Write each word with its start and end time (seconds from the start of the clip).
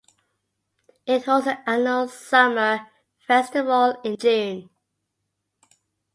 It 1.05 1.25
holds 1.25 1.45
an 1.45 1.59
annual 1.67 2.07
summer 2.07 2.87
festival 3.19 4.01
in 4.03 4.17
June. 4.17 4.71